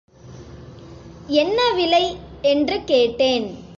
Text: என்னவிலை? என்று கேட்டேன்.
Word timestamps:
என்னவிலை? 1.27 2.15
என்று 2.41 2.83
கேட்டேன். 2.83 3.63